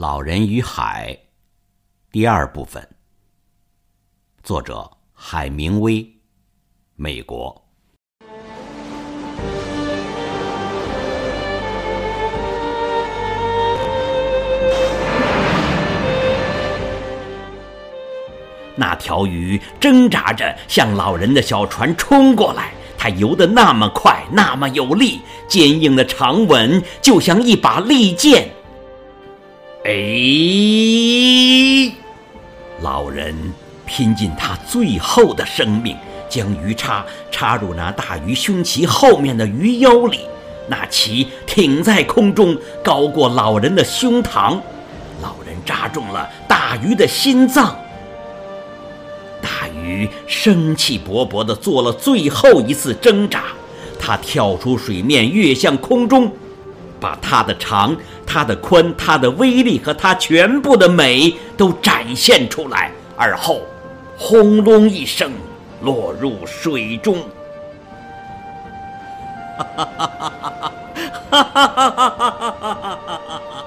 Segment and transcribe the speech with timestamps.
[0.00, 1.14] 老人与海，
[2.10, 2.88] 第二部分。
[4.42, 6.10] 作者海明威，
[6.96, 7.62] 美国。
[18.74, 28.50] 那条鱼挣扎着向老人的小船冲过来，它游得那么快，那么有力，坚硬的长吻就像一把利剑。
[29.84, 29.90] 哎！
[32.82, 33.34] 老人
[33.86, 35.96] 拼尽他最后的生命，
[36.28, 40.20] 将鱼叉插入那大鱼胸鳍后面的鱼腰里，
[40.68, 42.54] 那鳍挺在空中，
[42.84, 44.60] 高过老人的胸膛。
[45.22, 47.74] 老人扎中了大鱼的心脏。
[49.40, 53.44] 大鱼生气勃勃地做了最后一次挣扎，
[53.98, 56.30] 它跳出水面，跃向空中。
[57.00, 57.96] 把它的长、
[58.26, 63.62] 它的宽、它的威力和它全部的美都展现出来，而后
[64.18, 65.32] 轰隆一声
[65.80, 67.18] 落入水中。
[69.56, 70.72] 哈哈哈哈哈哈！
[71.30, 73.64] 哈哈哈哈哈哈！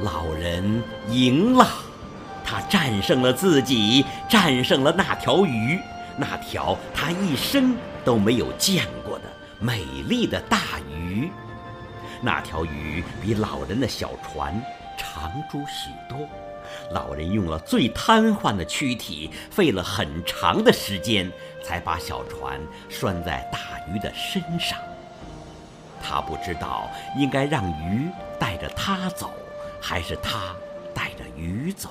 [0.00, 1.66] 老人赢了，
[2.44, 5.78] 他战胜了自己，战胜了那条鱼，
[6.16, 9.24] 那条他一生都没有见过的。
[9.62, 11.30] 美丽的大鱼，
[12.20, 14.60] 那条鱼比老人的小船
[14.98, 16.28] 长出许多。
[16.90, 21.30] 老人用了最瘫痪的躯体，费了很长的时间，
[21.62, 24.76] 才把小船拴在大鱼的身上。
[26.02, 28.08] 他不知道应该让鱼
[28.40, 29.32] 带着他走，
[29.80, 30.56] 还是他
[30.92, 31.90] 带着鱼走。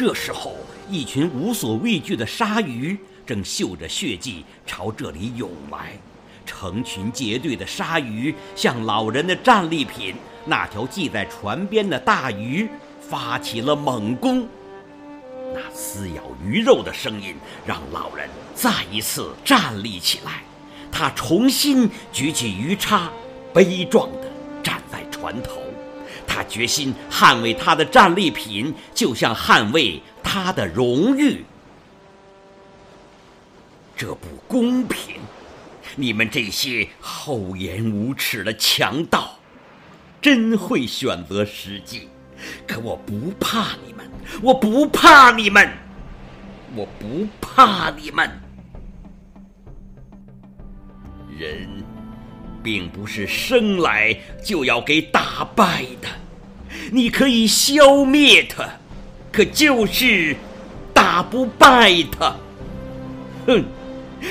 [0.00, 0.56] 这时候，
[0.88, 2.98] 一群无所畏惧的鲨鱼。
[3.26, 5.92] 正嗅着血迹朝这里涌来，
[6.46, 10.14] 成群结队的鲨鱼向老人的战利品——
[10.46, 12.66] 那条系在船边的大鱼
[12.98, 14.48] 发起了猛攻。
[15.52, 17.34] 那撕咬鱼肉的声音
[17.66, 20.42] 让老人再一次站立起来，
[20.90, 23.10] 他重新举起鱼叉，
[23.52, 25.59] 悲壮地站在船头。
[26.32, 31.44] 他决心捍卫他的战利品，就像捍卫他的荣誉。
[33.96, 35.16] 这不公平！
[35.96, 39.40] 你们这些厚颜无耻的强盗，
[40.22, 42.08] 真会选择时机。
[42.66, 44.08] 可我不怕你们，
[44.40, 45.68] 我不怕你们，
[46.76, 48.30] 我不怕你们。
[51.36, 51.68] 人，
[52.62, 56.08] 并不是生来就要给打败的。
[56.92, 58.68] 你可以消灭他，
[59.30, 60.36] 可就是
[60.92, 62.34] 打不败他。
[63.46, 63.64] 哼！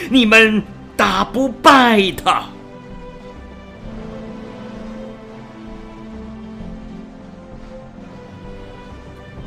[0.09, 0.61] 你们
[0.97, 2.43] 打不败他。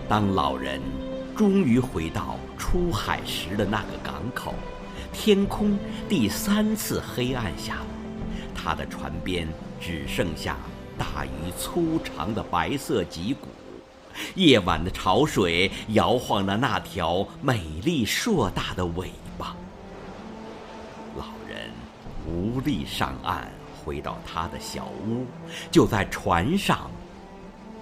[0.09, 0.81] 当老人
[1.37, 4.55] 终于回到出海时的那个港口，
[5.13, 7.81] 天空第三次黑暗下来，
[8.55, 9.47] 他的船边
[9.81, 10.57] 只剩下
[10.99, 13.49] 大鱼粗长的白色脊骨，
[14.35, 19.57] 夜晚的潮水摇晃着那条美丽硕大的尾巴。
[21.17, 21.71] 老人
[22.27, 23.49] 无力上岸，
[23.85, 25.27] 回到他的小屋，
[25.71, 26.91] 就在船上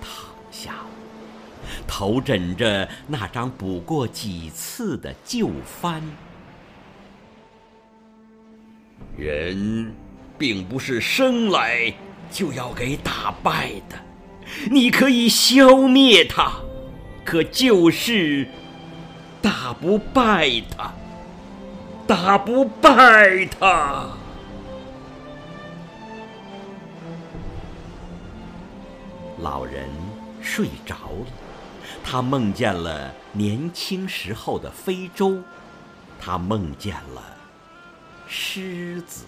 [0.00, 0.77] 躺下，
[1.87, 6.03] 头枕着那张补过几次的旧帆。
[9.16, 9.94] 人
[10.38, 11.92] 并不是生来
[12.30, 13.96] 就要给打败的，
[14.70, 16.52] 你可以消灭他，
[17.24, 18.48] 可就是
[19.42, 20.92] 打不败他，
[22.06, 24.06] 打不败他。
[29.38, 29.88] 老人
[30.42, 31.26] 睡着了，
[32.04, 35.42] 他梦见了年轻时候的非洲，
[36.20, 37.22] 他梦见了
[38.26, 39.24] 狮子。